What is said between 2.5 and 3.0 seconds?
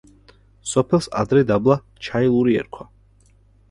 ერქვა.